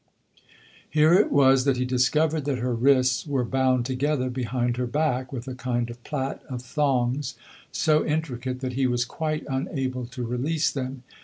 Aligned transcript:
Here 0.89 1.13
it 1.13 1.31
was 1.31 1.63
that 1.65 1.77
he 1.77 1.85
discovered 1.85 2.45
that 2.45 2.57
her 2.57 2.73
wrists 2.73 3.27
were 3.27 3.45
bound 3.45 3.85
together 3.85 4.31
behind 4.31 4.77
her 4.77 4.87
back 4.87 5.31
with 5.31 5.47
a 5.47 5.53
kind 5.53 5.91
of 5.91 6.03
plait 6.03 6.39
of 6.49 6.63
thongs 6.63 7.35
so 7.71 8.03
intricate 8.03 8.61
that 8.61 8.73
he 8.73 8.87
was 8.87 9.05
quite 9.05 9.45
unable 9.47 10.07
to 10.07 10.23
release 10.23 10.71
them. 10.71 11.03